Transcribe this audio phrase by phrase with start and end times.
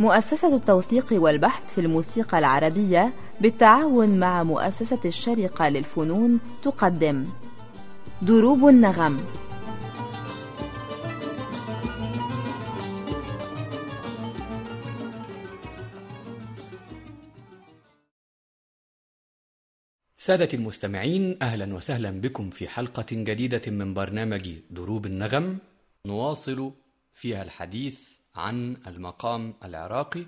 [0.00, 7.26] مؤسسة التوثيق والبحث في الموسيقى العربية بالتعاون مع مؤسسة الشرقة للفنون تقدم.
[8.22, 9.20] دروب النغم.
[20.16, 25.58] سادة المستمعين أهلا وسهلا بكم في حلقة جديدة من برنامج دروب النغم.
[26.06, 26.72] نواصل
[27.14, 30.26] فيها الحديث عن المقام العراقي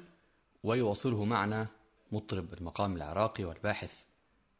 [0.62, 1.66] ويواصله معنا
[2.12, 4.02] مطرب المقام العراقي والباحث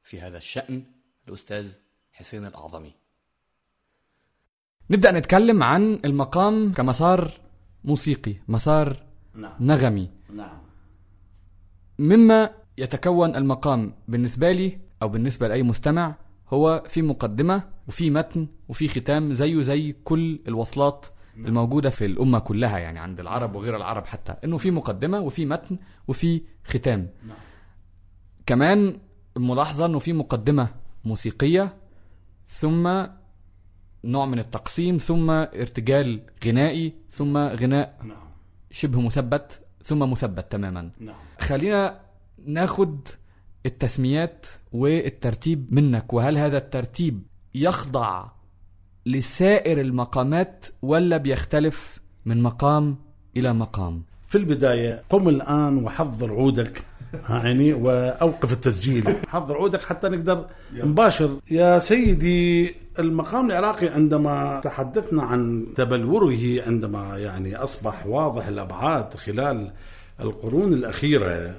[0.03, 0.85] في هذا الشأن
[1.29, 1.73] الأستاذ
[2.13, 2.93] حسين الأعظمي.
[4.91, 7.31] نبدأ نتكلم عن المقام كمسار
[7.85, 8.97] موسيقي مسار
[9.35, 9.53] نعم.
[9.61, 10.11] نغمي.
[10.31, 10.59] نعم.
[11.99, 16.15] مما يتكون المقام بالنسبة لي أو بالنسبة لأي مستمع
[16.49, 21.07] هو في مقدمة وفي متن وفي ختام زيه زي كل الوصلات
[21.47, 25.79] الموجودة في الأمة كلها يعني عند العرب وغير العرب حتى إنه في مقدمة وفي متن
[26.09, 27.11] وفي ختام.
[27.27, 27.37] نعم.
[28.47, 29.01] كمان
[29.37, 30.69] ملاحظة إنه في مقدمة
[31.05, 31.77] موسيقية
[32.49, 33.07] ثم
[34.05, 38.29] نوع من التقسيم ثم ارتجال غنائي ثم غناء نعم.
[38.71, 40.91] شبه مثبت ثم مثبت تماما.
[41.01, 41.17] نعم.
[41.41, 42.01] خلينا
[42.47, 43.09] ناخد
[43.67, 47.23] التسميات والترتيب منك وهل هذا الترتيب
[47.55, 48.29] يخضع
[49.09, 52.97] لسائر المقامات ولا بيختلف من مقام
[53.37, 54.03] إلى مقام.
[54.29, 56.83] في البداية قم الآن وحضر عودك
[57.25, 59.15] ها عيني وأوقف التسجيل.
[59.29, 61.37] حضر عودك حتى نقدر نباشر.
[61.51, 69.73] يا سيدي المقام العراقي عندما تحدثنا عن تبلوره عندما يعني أصبح واضح الأبعاد خلال
[70.21, 71.55] القرون الأخيرة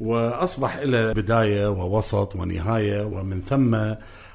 [0.00, 3.76] وأصبح له بداية ووسط ونهاية ومن ثم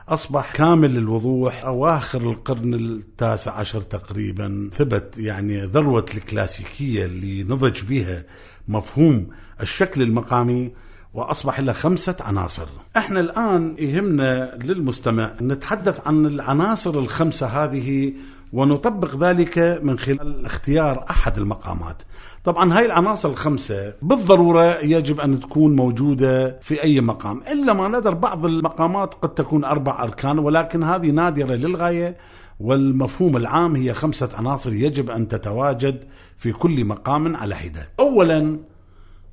[0.10, 8.24] أصبح كامل الوضوح أواخر القرن التاسع عشر تقريبا ثبت يعني ذروة الكلاسيكية اللي نضج بها
[8.68, 9.28] مفهوم
[9.62, 10.72] الشكل المقامي
[11.14, 12.68] وأصبح له خمسة عناصر.
[12.98, 18.14] إحنا الآن يهمنا للمستمع نتحدث عن العناصر الخمسة هذه
[18.54, 22.02] ونطبق ذلك من خلال اختيار أحد المقامات.
[22.44, 28.14] طبعا هاي العناصر الخمسة بالضرورة يجب أن تكون موجودة في أي مقام إلا ما ندر
[28.14, 32.18] بعض المقامات قد تكون أربع أركان ولكن هذه نادرة للغاية
[32.60, 36.04] والمفهوم العام هي خمسة عناصر يجب أن تتواجد
[36.36, 37.90] في كل مقام على حدة.
[38.00, 38.60] أولا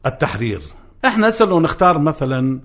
[0.06, 0.62] التحرير.
[1.04, 2.60] إحنا هسه لو نختار مثلا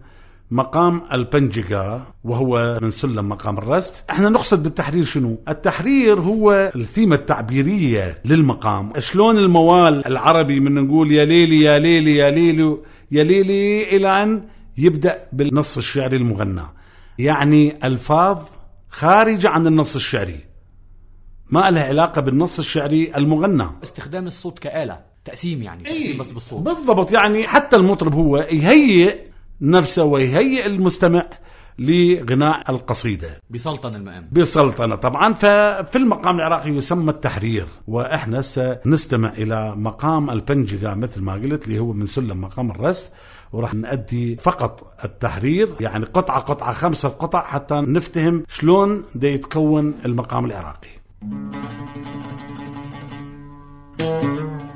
[0.52, 4.04] مقام البنجيغا وهو من سلم مقام الرست.
[4.10, 8.94] إحنا نقصد بالتحرير شنو؟ التحرير هو الثيمة التعبيرية للمقام.
[9.00, 12.78] شلون الموال العربي من نقول يا ليلي يا ليلي يا ليلي
[13.12, 14.44] يا ليلي إلى أن
[14.78, 16.64] يبدأ بالنص الشعري المغنى.
[17.20, 18.40] يعني ألفاظ
[18.90, 20.40] خارجة عن النص الشعري.
[21.52, 23.66] ما لها علاقة بالنص الشعري المغنى.
[23.84, 26.62] استخدام الصوت كآلة تقسيم يعني تقسيم بس بالصوت.
[26.62, 27.12] بالضبط.
[27.12, 29.29] يعني حتى المطرب هو يهيئ
[29.62, 31.26] نفسه ويهيئ المستمع
[31.80, 33.42] لغناء القصيدة.
[33.50, 35.34] بسلطن المقام بسلطنة طبعا.
[35.34, 41.94] ففي المقام العراقي يسمى التحرير وإحنا سنستمع إلى مقام البنجيغا مثل ما قلت اللي هو
[41.94, 43.12] من سلم مقام الرست
[43.54, 50.46] وراح نأدي فقط التحرير يعني قطعة قطعة خمسة قطع حتى نفتهم شلون دا يتكون المقام
[50.46, 50.90] العراقي.
[54.00, 54.69] أمان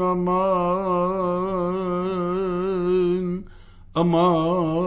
[0.00, 0.48] Namah
[3.92, 4.77] Namah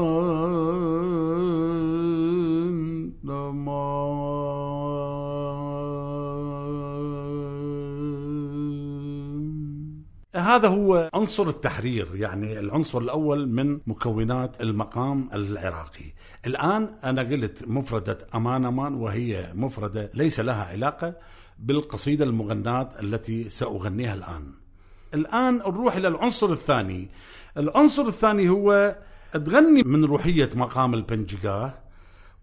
[10.52, 16.14] هذا هو عنصر التحرير يعني العنصر الأول من مكونات المقام العراقي.
[16.48, 21.14] الآن أنا قلت مفردة أمان أمان وهي مفردة ليس لها علاقة
[21.60, 24.52] بالقصيدة المغناة التي سأغنيها الآن.
[25.14, 27.10] الآن نروح إلى العنصر الثاني.
[27.58, 28.96] العنصر الثاني هو
[29.34, 31.74] تغني من روحية مقام البنجيغا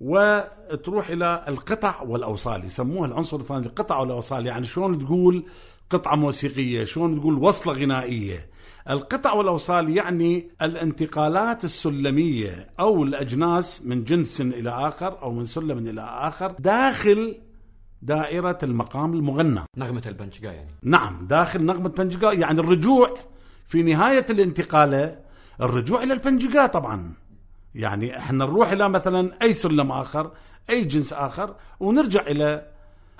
[0.01, 2.65] وتروح إلى القطع والأوصال.
[2.65, 4.47] يسموها العنصر الثاني القطع والأوصال.
[4.47, 5.45] يعني شلون تقول
[5.91, 8.51] قطعة موسيقية شلون تقول وصلة غنائية.
[8.91, 16.01] القطع والأوصال يعني الانتقالات السلمية أو الأجناس من جنس إلى آخر أو من سلم إلى
[16.01, 17.41] آخر داخل
[18.03, 19.61] دائرة المقام المغنى.
[19.77, 20.71] نغمة البنشقا يعني.
[20.83, 23.19] نعم داخل نغمة بنجقا يعني الرجوع
[23.65, 25.19] في نهاية الانتقالة
[25.61, 27.13] الرجوع إلى البنجقا طبعا.
[27.75, 30.31] يعني إحنا نروح إلى مثلا أي سلم آخر
[30.71, 32.67] أي جنس آخر ونرجع إلى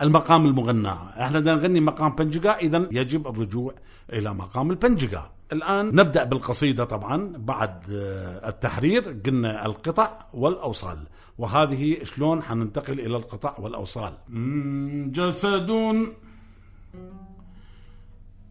[0.03, 0.93] المقام المغنى.
[1.23, 3.75] إحنا بدنا نغني مقام بنجقا إذا يجب الرجوع
[4.13, 10.99] إلى مقام البنجقا الآن نبدأ بالقصيدة طبعا بعد آه، التحرير قلنا القطع والأوصال.
[11.39, 15.71] وهذه شلون حننتقل إلى القطع والأوصال؟ مم، جسد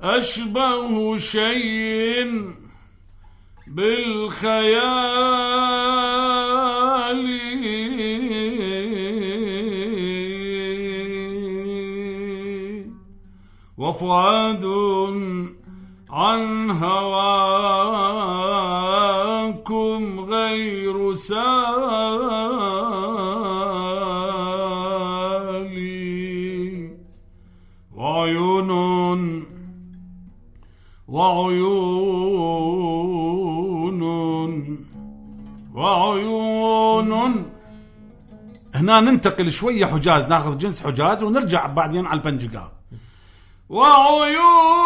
[0.01, 2.51] أشبه شيء
[3.67, 6.06] بالخيال.
[13.97, 14.65] وفؤاد
[16.09, 17.09] عن هواكم
[20.19, 21.37] غير سالي.
[27.95, 28.71] وعيون
[31.07, 31.61] وعيون
[35.73, 37.11] وعيون.
[38.75, 42.76] هنا ننتقل شوية حجاز ناخذ جنس حجاز ونرجع بعدين على البنجقا
[43.69, 44.77] وعيون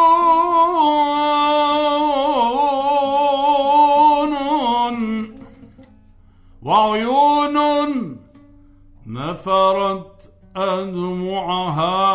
[6.62, 7.58] وعيون
[9.08, 12.12] نثرت أدمعها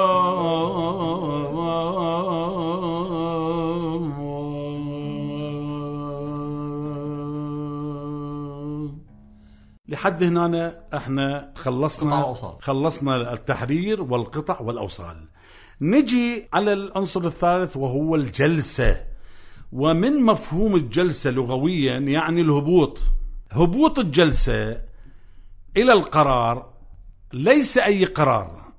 [9.87, 12.33] لحد هنا إحنا خلصنا.
[12.61, 15.17] خلصنا التحرير والقطع والاوصال
[15.81, 19.01] نجي على العنصر الثالث وهو الجلسه
[19.71, 22.99] ومن مفهوم الجلسة لغويا يعني الهبوط.
[23.51, 24.81] هبوط الجلسة
[25.77, 26.73] إلى القرار
[27.33, 28.71] ليس أي قرار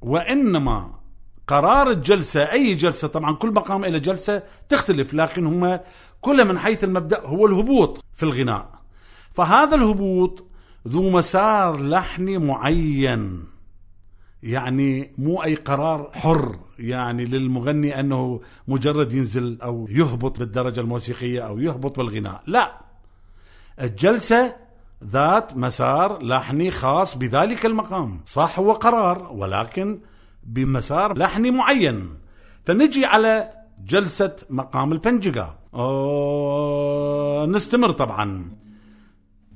[0.00, 0.94] وإنما
[1.46, 5.80] قرار الجلسة أي جلسة طبعا كل مقام له جلسة تختلف لكن هم
[6.20, 8.82] كل من حيث المبدأ هو الهبوط في الغناء.
[9.30, 10.44] فهذا الهبوط
[10.88, 13.51] ذو مسار لحني معين.
[14.42, 21.58] يعني مو أي قرار حر يعني للمغني أنه مجرد ينزل أو يهبط بالدرجة الموسيقية أو
[21.58, 22.72] يهبط بالغناء لا.
[23.80, 24.56] الجلسة
[25.04, 30.00] ذات مسار لحني خاص بذلك المقام صح هو قرار ولكن
[30.44, 32.08] بمسار لحني معين.
[32.64, 33.50] فنجي على
[33.84, 38.50] جلسة مقام البنجقا أوه نستمر طبعا.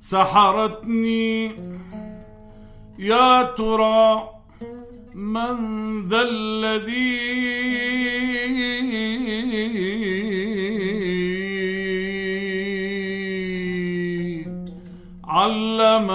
[0.00, 1.46] سحرتني
[2.98, 4.35] يا ترى
[5.16, 7.46] من ذا الذي
[15.24, 16.10] علم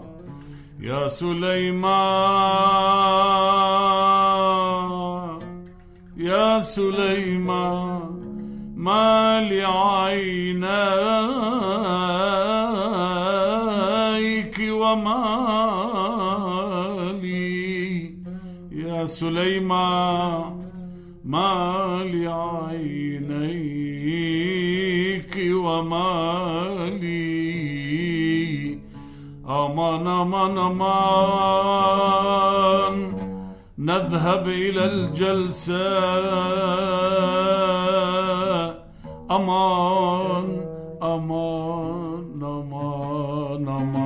[0.80, 1.92] يا سليمان
[6.18, 8.02] يا سليمان
[8.78, 10.62] ما لعينيك
[14.82, 15.22] وما
[17.22, 18.16] لي.
[18.72, 20.62] يا سليمان
[21.26, 21.81] ما
[29.82, 31.82] أمان أمان أمان
[33.78, 35.90] نذهب إلى الجلسة.
[39.32, 40.48] أمان
[41.04, 44.01] أمان أمان أمان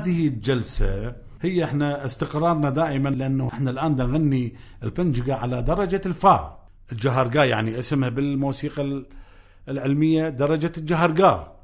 [0.00, 6.58] هذه الجلسة هي إحنا استقرارنا دائما لأنه إحنا الآن نغني البنجكاه على درجة الفا
[6.92, 9.04] الجهاركاه يعني اسمها بالموسيقى
[9.68, 11.56] العلمية درجة الجهاركاه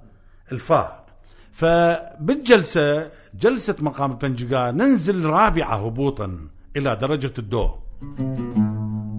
[0.52, 1.04] الفا
[1.52, 6.38] فبالجلسة جلسة مقام البنجكاه ننزل رابعة هبوطا
[6.76, 7.70] إلى درجة الدو.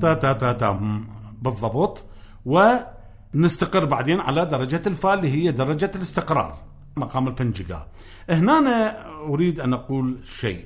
[0.01, 1.01] تا تا تا تا
[1.41, 2.03] بالضبط.
[2.45, 6.66] ونستقر بعدين على درجة الفا اللي هي درجة الاستقرار.
[6.97, 7.89] مقام البنجقاء
[8.29, 10.65] هنا أنا أريد أن أقول شيء.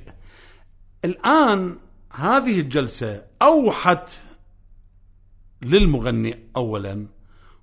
[1.04, 1.76] الآن
[2.12, 4.08] هذه الجلسة أوحت
[5.62, 7.06] للمغني أولا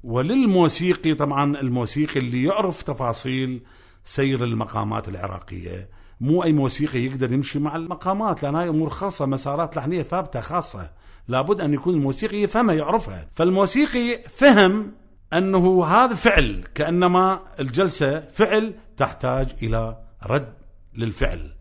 [0.04, 3.62] وللموسيقي طبعا الموسيقي اللي يعرف تفاصيل
[4.04, 5.90] سير المقامات العراقية.
[6.22, 10.92] مو أي موسيقي يقدر يمشي مع المقامات لأن هاي أمور خاصة مسارات لحنية ثابتة خاصة.
[11.28, 13.30] لابد أن يكون الموسيقي يفهمها يعرفها.
[13.34, 14.92] فالموسيقي فهم
[15.34, 20.54] أنه هذا فعل كأنما الجلسة فعل تحتاج إلى رد
[20.96, 21.52] للفعل.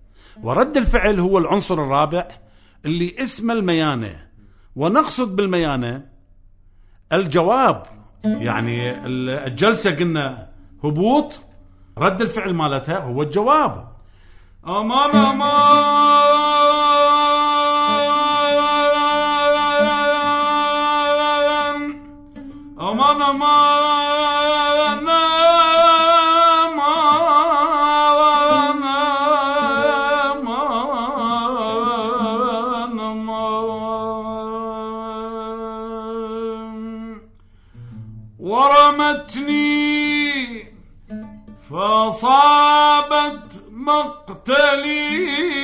[0.43, 2.29] ورد الفعل هو العنصر الرابع
[2.85, 4.29] اللي اسمه الميانة.
[4.77, 6.05] ونقصد بالميانة
[7.13, 7.83] الجواب
[8.25, 10.49] يعني الجلسة قلنا
[10.85, 11.41] هبوط
[11.99, 13.89] رد الفعل مالتها هو الجواب.
[14.67, 16.88] أمان أمان
[38.49, 39.69] ورمتني
[41.71, 45.58] فصابت مقتلي.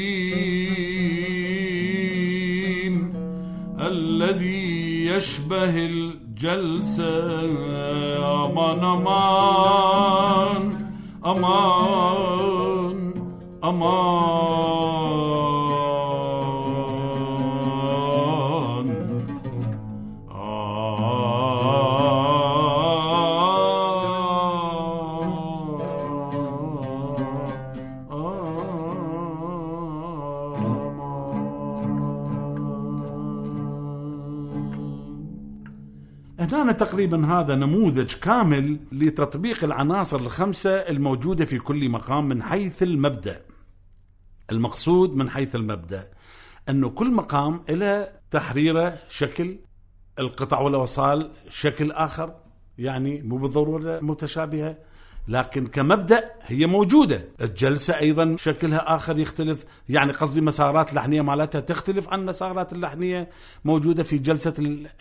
[3.80, 7.46] الذي يشبه الجلسة.
[8.46, 10.64] أمان أمان
[11.26, 13.14] أمان
[13.64, 15.57] أمان.
[36.68, 43.42] هنا تقريبا هذا نموذج كامل لتطبيق العناصر الخمسة الموجودة في كل مقام من حيث المبدأ.
[44.52, 46.12] المقصود من حيث المبدأ
[46.70, 49.60] أنه كل مقام له تحريره شكل
[50.20, 52.36] القطع والأوصال شكل آخر
[52.78, 54.78] يعني مو بالضرورة متشابهة.
[55.28, 57.22] لكن كمبدأ هي موجودة.
[57.42, 59.66] الجلسة أيضا شكلها آخر يختلف.
[59.90, 63.30] يعني قصدي مسارات اللحنية مالتها تختلف عن مسارات اللحنية
[63.66, 64.54] موجودة في جلسة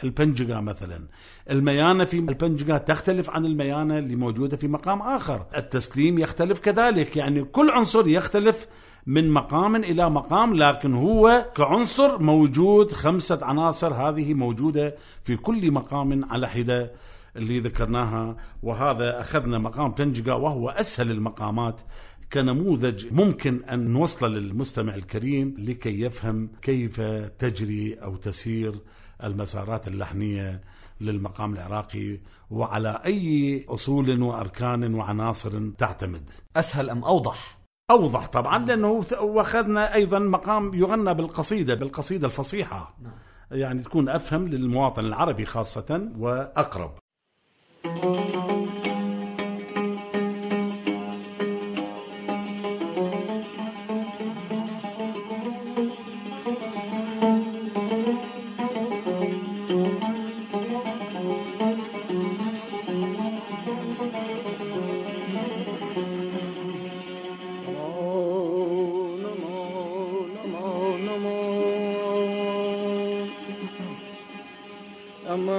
[0.05, 1.07] البنجقة مثلا.
[1.51, 5.47] الميانة في البنجقة تختلف عن الميانة اللي موجودة في مقام آخر.
[5.57, 7.17] التسليم يختلف كذلك.
[7.17, 8.67] يعني كل عنصر يختلف
[9.07, 12.93] من مقام إلى مقام لكن هو كعنصر موجود.
[12.93, 16.93] خمسة عناصر هذه موجودة في كل مقام على حدة
[17.37, 21.81] اللي ذكرناها وهذا أخذنا مقام تنجقة وهو أسهل المقامات
[22.33, 27.01] كنموذج ممكن أن نوصله للمستمع الكريم لكي يفهم كيف
[27.39, 28.75] تجري أو تسير
[29.25, 30.61] المسارات اللحنية
[31.01, 36.31] للمقام العراقي وعلى أي أصول وأركان وعناصر تعتمد.
[36.57, 37.59] أسهل أم أوضح؟
[37.91, 42.97] أوضح طبعا لأنه وأخذنا أيضا مقام يغنى بالقصيدة بالقصيدة الفصيحة.
[43.51, 46.99] يعني تكون أفهم للمواطن العربي خاصة وأقرب.
[47.87, 48.27] Namo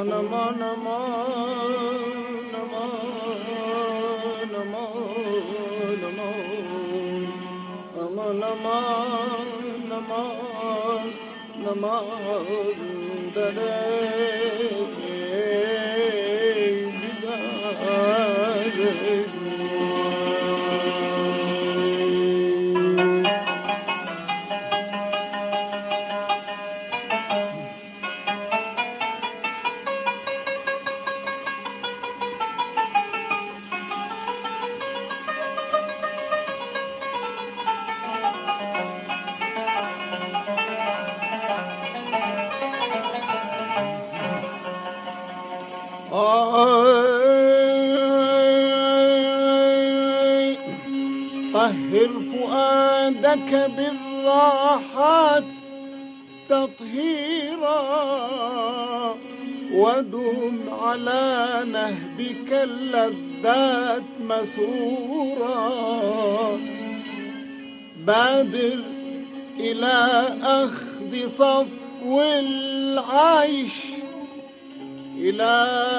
[0.04, 1.47] Namo Namo.
[11.82, 14.47] zamanında ne?
[57.58, 59.16] تطهيرا
[59.74, 65.58] ودم على نهبك اللذات مسرورا.
[68.06, 68.80] بادر
[69.60, 73.84] إلى أخذ صفو العيش
[75.18, 75.54] إلى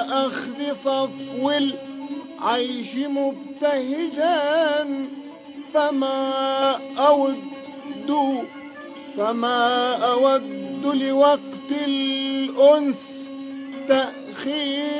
[0.09, 4.85] أخذ صفو العيش مبتهجا.
[5.73, 7.37] فما أود
[9.17, 13.25] فما أود لوقت الأنس
[13.87, 14.99] تأخيرا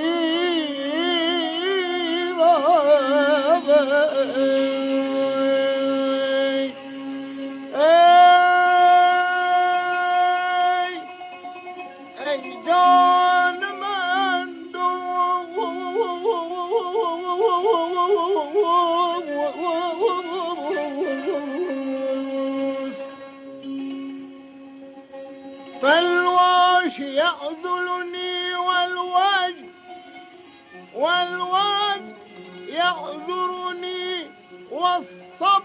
[12.27, 12.39] أي
[27.01, 29.69] يعذلني والوجه
[30.95, 32.15] والوجه
[32.67, 34.27] يعذرني
[34.71, 35.63] والصب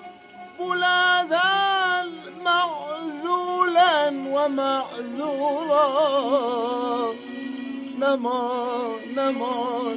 [0.75, 2.11] لا زال
[2.45, 5.85] معزولا ومعذورا.
[7.99, 8.43] نما
[9.17, 9.55] نما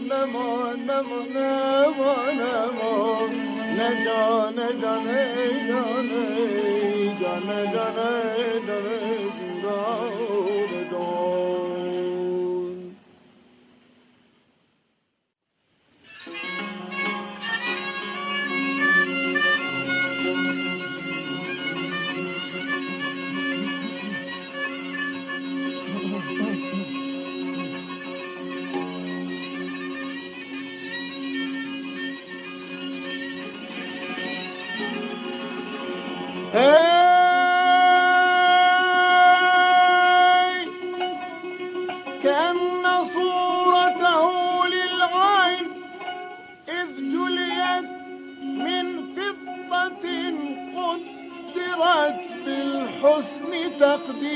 [0.09, 3.27] نما نما نما نما.
[3.77, 4.25] نجا
[4.57, 7.87] نجا نجا نجا نجا
[8.67, 9.26] نجا.
[53.03, 54.27] حسن تقديرا.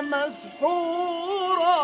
[0.00, 1.78] مسحورا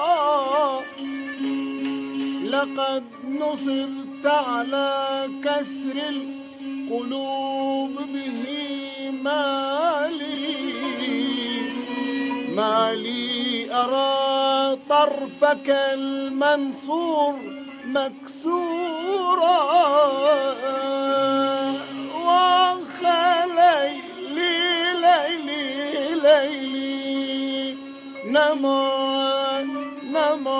[2.44, 8.44] لقد نصرت على كسر القلوب به
[9.22, 10.54] مالي.
[12.56, 17.34] مالي أرى طرفك المنصور
[17.86, 19.54] مكسورا.
[28.34, 29.66] نمان
[30.12, 30.53] نمان.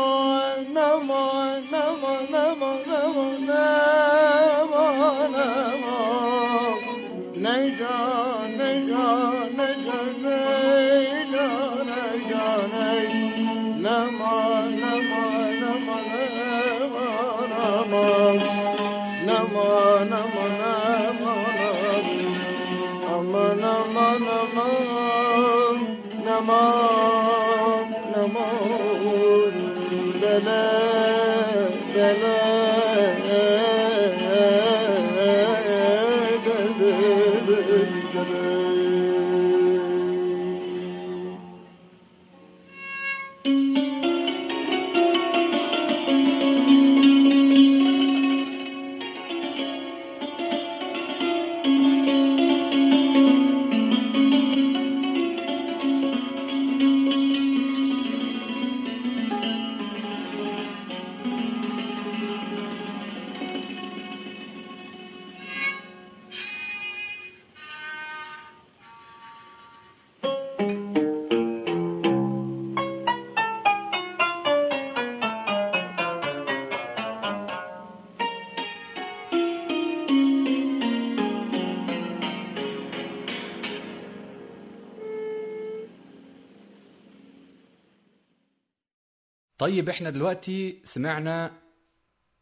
[89.65, 91.53] طيب إحنا دلوقتي سمعنا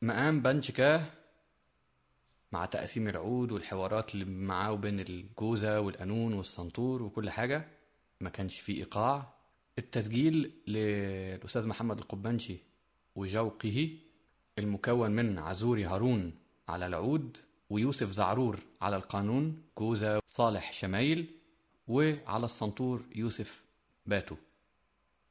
[0.02, 1.06] مقام بنشكاه
[2.52, 7.68] مع تقسيم العود والحوارات اللي معاه وبين الجوزة والقانون والسنطور وكل حاجة.
[8.20, 9.34] ما كانش فيه إيقاع.
[9.78, 12.56] التسجيل للأستاذ محمد القبانشي
[13.14, 13.98] وجوقه
[14.58, 16.34] المكون من عزوري هارون
[16.68, 17.36] على العود
[17.70, 21.26] ويوسف زعرور على القانون جوزة صالح شمايل
[21.88, 23.64] وعلى السنطور يوسف
[24.06, 24.36] باتو.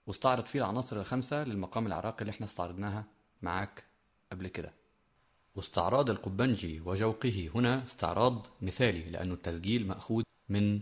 [0.07, 3.03] واستعرض فيه العناصر الخمسة للمقام العراقي اللي إحنا استعرضناها
[3.41, 3.83] معاك
[4.31, 4.73] قبل كده.
[5.55, 10.79] واستعراض القبنجي وجوقه هنا استعراض مثالي لأنه التسجيل مأخوذ من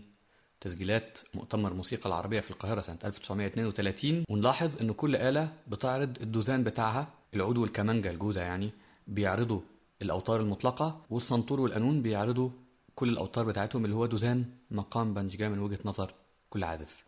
[0.60, 7.08] تسجيلات مؤتمر موسيقى العربية في القاهرة سنة 1932 ونلاحظ أن كل آلة بتعرض الدوزان بتاعها
[7.34, 8.70] العود والكمانجا الجوزة يعني
[9.06, 9.60] بيعرضوا
[10.02, 12.50] الأوتار المطلقة والسنطور والقانون بيعرضوا
[12.94, 16.14] كل الأوتار بتاعتهم اللي هو دوزان مقام بنججا من وجهة نظر
[16.50, 17.04] كل عازف.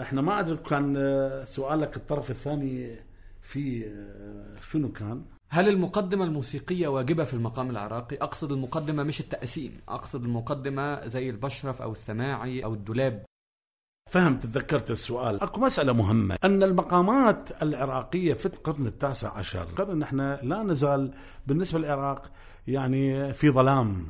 [0.00, 2.96] إحنا ما أدري كان آه، سؤالك الطرف الثاني
[3.42, 9.80] في آه، شنو كان هل المقدمة الموسيقية واجبة في المقام العراقي؟ أقصد المقدمة مش التقسيم،
[9.88, 13.24] أقصد المقدمة زي البشرف أو السماعي أو الدولاب.
[14.10, 20.40] فهمت تذكرت السؤال أكو مسألة مهمة أن المقامات العراقية في القرن التاسع عشر قرن إحنا
[20.42, 21.14] لا نزال
[21.46, 22.30] بالنسبة للعراق
[22.66, 24.06] يعني في ظلام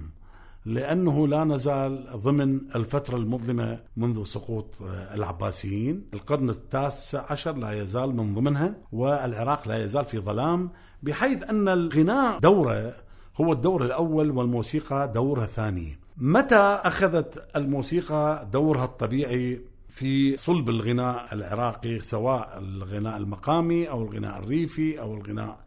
[0.69, 6.05] لأنه لا نزال ضمن الفترة المظلمة منذ سقوط آه، العباسيين.
[6.15, 10.71] القرن التاسع عشر لا يزال من ضمنها والعراق لا يزال في ظلام
[11.03, 12.95] بحيث أن الغناء دوره
[13.41, 22.01] هو الدور الأول والموسيقى دورها ثاني متى أخذت الموسيقى دورها الطبيعي في صلب الغناء العراقي
[22.01, 25.59] سواء الغناء المقامي أو الغناء الريفي أو الغناء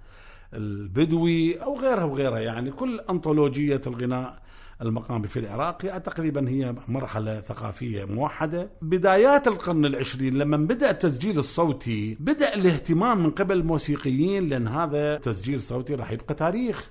[0.53, 4.41] البدوي أو غيرها وغيرها؟ يعني كل أنطولوجية الغناء
[4.81, 8.69] المقامي في العراق تقريبا هي مرحلة ثقافية موحدة.
[8.81, 15.61] بدايات القرن العشرين لما بدأ التسجيل الصوتي بدأ الاهتمام من قبل الموسيقيين لأن هذا تسجيل
[15.61, 16.89] صوتي راح يبقى تاريخ.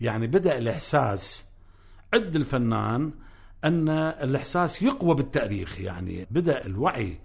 [0.00, 1.44] يعني بدأ الإحساس
[2.14, 3.10] عند الفنان
[3.64, 5.80] أن الإحساس يقوى بالتاريخ.
[5.80, 7.18] يعني بدأ الوعي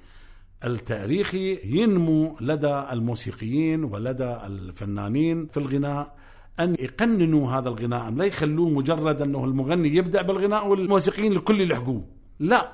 [0.65, 6.15] التاريخي ينمو لدى الموسيقيين ولدى الفنانين في الغناء.
[6.59, 12.05] أن يقننوا هذا الغناء لا يخلوه مجرد أنه المغني يبدأ بالغناء والموسيقيين الكل يلحقوه؟
[12.39, 12.71] لا.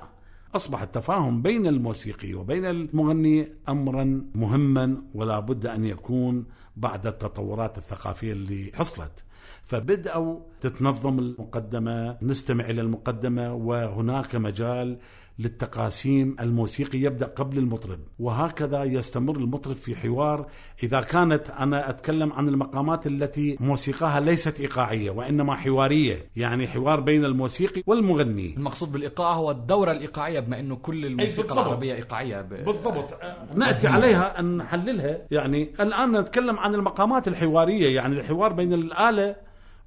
[0.55, 8.33] أصبح التفاهم بين الموسيقي وبين المغني أمرا مهما ولا بد أن يكون بعد التطورات الثقافية
[8.33, 9.23] اللي حصلت.
[9.63, 14.97] فبدأوا تتنظم المقدمة نستمع إلى المقدمة وهناك مجال
[15.39, 20.47] للتقاسيم الموسيقي يبدأ قبل المطرب وهكذا يستمر المطرب في حوار.
[20.83, 27.25] إذا كانت أنا أتكلم عن المقامات التي موسيقاها ليست إيقاعية وإنما حوارية يعني حوار بين
[27.25, 28.53] الموسيقي والمغني.
[28.57, 31.53] المقصود بالإيقاع هو الدورة الإيقاعية بما أنه كل الموسيقى.
[31.53, 32.65] العربية إيقاعية ب...
[32.65, 33.13] بالضبط.
[33.55, 35.17] نأتي عليها أن نحللها.
[35.31, 39.35] يعني الآن نتكلم عن المقامات الحوارية يعني الحوار بين الآلة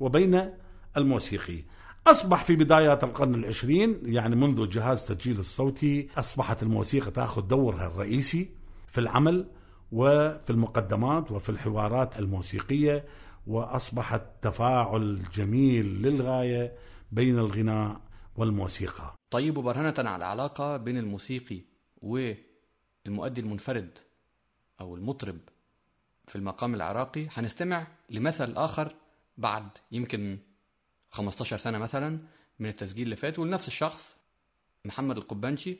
[0.00, 0.50] وبين
[0.96, 1.58] الموسيقي.
[2.06, 8.48] أصبح في بدايات القرن العشرين يعني منذ جهاز تسجيل الصوتي أصبحت الموسيقى تأخذ دورها الرئيسي
[8.88, 9.46] في العمل
[9.92, 13.04] وفي المقدمات وفي الحوارات الموسيقية
[13.46, 16.72] وأصبح التفاعل جميل للغاية
[17.12, 18.00] بين الغناء
[18.36, 19.14] والموسيقى.
[19.30, 21.60] طيب وبرهنة على العلاقة بين الموسيقي
[22.02, 23.98] والمؤدي المنفرد
[24.80, 25.38] أو المطرب
[26.26, 27.26] في المقام العراقي.
[27.32, 28.94] هنستمع لمثل آخر
[29.38, 30.38] بعد يمكن
[31.10, 32.18] 15 سنة مثلا
[32.58, 34.16] من التسجيل اللي فات ولنفس الشخص
[34.84, 35.76] محمد القبانشي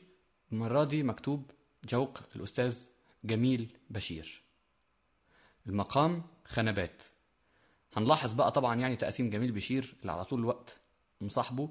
[0.51, 1.51] المرة دي مكتوب
[1.89, 2.77] جوق الأستاذ
[3.23, 4.41] جميل بشير.
[5.67, 7.03] المقام خنبات.
[7.97, 10.77] هنلاحظ بقى طبعا يعني تقسيم جميل بشير اللي على طول الوقت
[11.21, 11.69] مصاحبه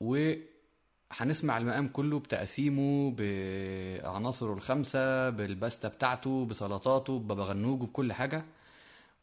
[0.00, 8.44] وهنسمع المقام كله بتقسيمه بعناصره الخمسة بالبستة بتاعته بسلطاته ببغنوجه بكل حاجة.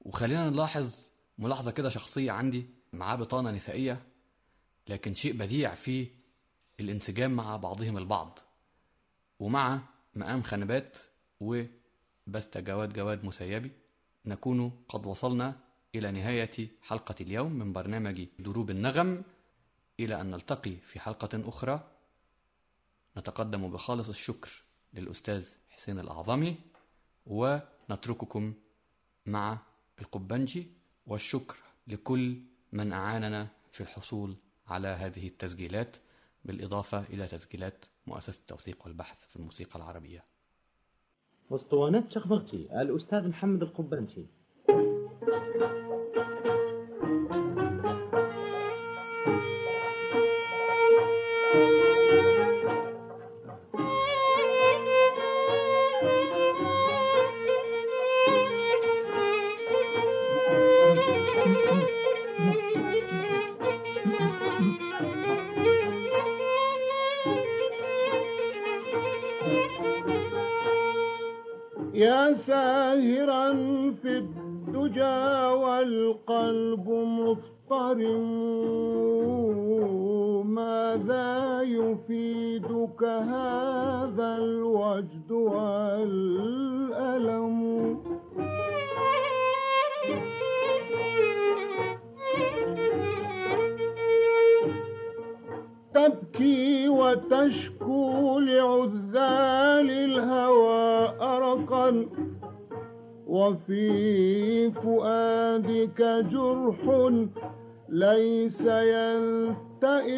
[0.01, 0.95] وخلينا نلاحظ
[1.37, 2.65] ملاحظة كده شخصية عندي.
[2.93, 4.03] معاه بطانة نسائية
[4.87, 6.07] لكن شيء بديع في
[6.79, 8.39] الانسجام مع بعضهم البعض
[9.39, 9.81] ومع
[10.15, 10.97] مقام خنبات
[11.39, 13.71] وبستة جواد جواد مسيبي
[14.25, 15.59] نكون قد وصلنا
[15.95, 19.23] إلى نهاية حلقة اليوم من برنامج دروب النغم
[19.99, 21.89] إلى أن نلتقي في حلقة أخرى.
[23.17, 26.55] نتقدم بخالص الشكر للأستاذ حسين الأعظمي
[27.25, 28.53] ونترككم
[29.25, 29.57] مع
[30.01, 30.67] القبنجي
[31.07, 32.41] والشكر لكل
[32.73, 34.35] من أعاننا في الحصول
[34.67, 35.97] على هذه التسجيلات
[36.45, 40.23] بالإضافة إلى تسجيلات مؤسسة التوثيق والبحث في الموسيقى العربية.
[41.51, 44.25] اسطوانات شخبرتي الأستاذ محمد القبنشي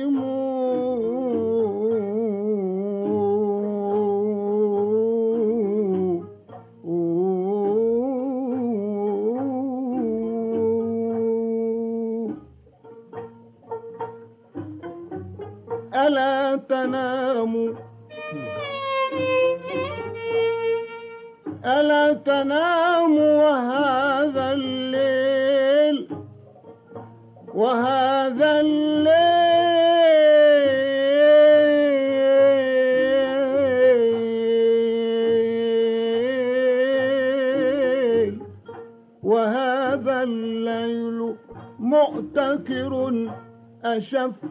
[0.10, 0.45] மோ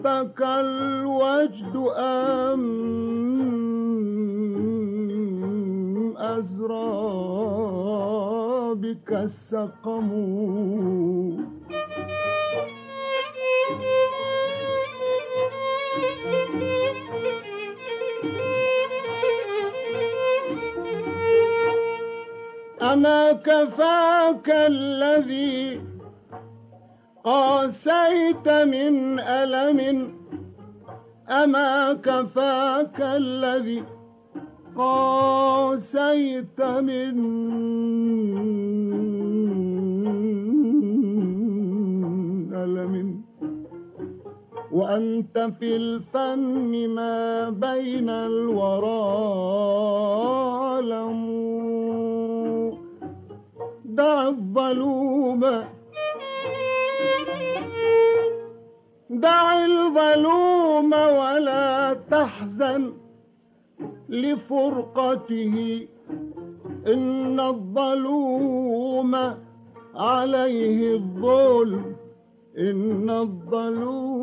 [0.06, 2.64] أشفك الوجد أم
[6.16, 6.84] أزرى
[8.74, 10.10] بك السقم؟
[22.82, 25.93] أما كفاك الذي
[27.24, 30.08] قاسيت من ألم
[31.28, 33.84] أما كفاك الذي
[34.76, 37.14] قاسيت من
[42.52, 43.22] ألم
[44.72, 49.04] وأنت في الفن ما بين الورى
[50.76, 51.24] علم
[53.84, 55.44] دع الظلوم
[59.10, 62.92] دع الظلوم ولا تحزن
[64.08, 65.86] لفرقته.
[66.86, 69.14] إن الظلوم
[69.94, 71.96] عليه الظلم.
[72.58, 74.14] إن الظلوم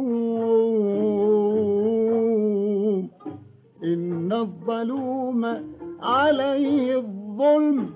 [3.84, 5.46] إن الظلوم
[6.02, 7.90] عليه الظلم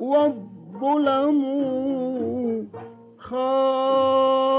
[0.00, 1.38] والظلم
[3.18, 4.53] خان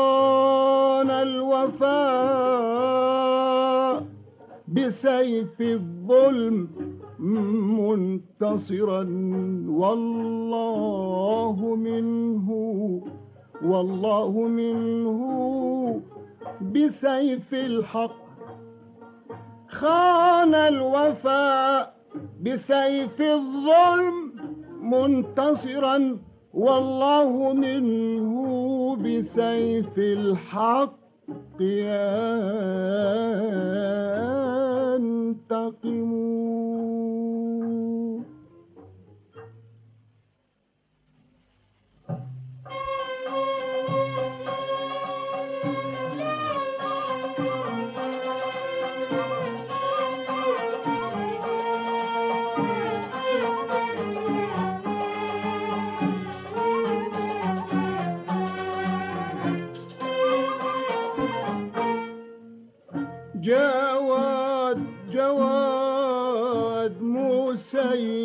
[1.65, 2.85] الوفاء
[4.67, 6.67] بسيف الظلم
[7.79, 9.03] منتصرا
[9.67, 12.49] والله منه
[13.63, 16.01] والله منه
[16.61, 18.25] بسيف الحق.
[19.67, 21.95] خان الوفاء
[22.41, 24.33] بسيف الظلم
[24.81, 26.19] منتصرا
[26.53, 31.04] والله منه بسيف الحق.
[34.95, 36.11] ينتقم
[67.85, 68.24] مسيبي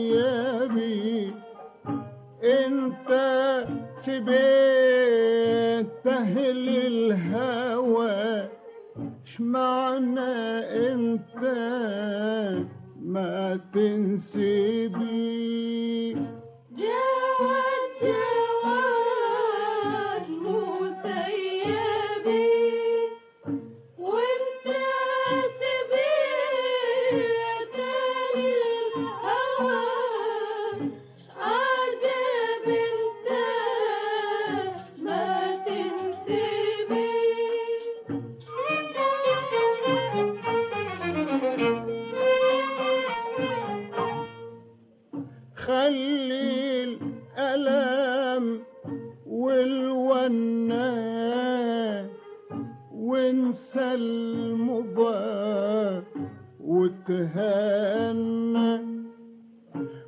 [57.10, 58.80] وتهنى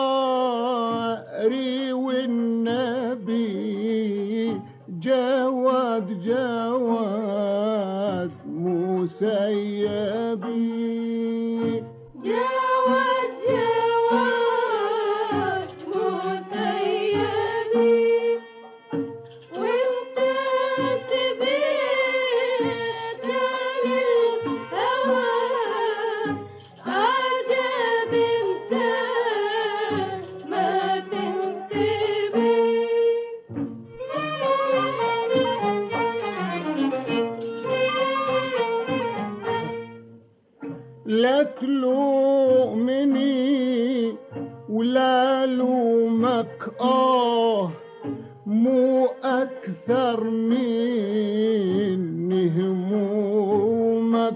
[50.51, 54.35] أكثر من همومك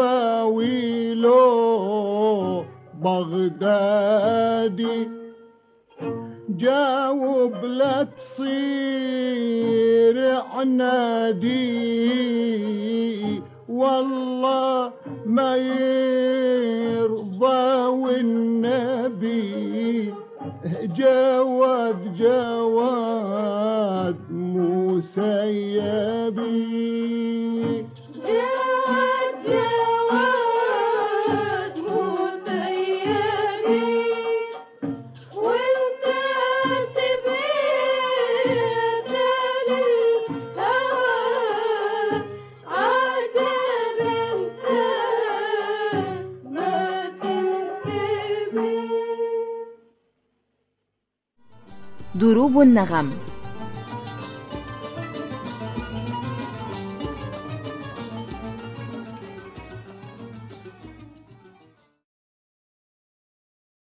[0.02, 2.64] مسيباوي لو
[3.02, 4.42] بغدادي.
[6.50, 8.46] جاوب لا تصير
[10.56, 11.62] عنادي.
[13.70, 14.92] والله
[15.26, 15.56] ما
[16.76, 19.42] يرضى والنبي.
[20.98, 25.22] جواد جواد مسيبي
[52.22, 53.31] دروب النغم.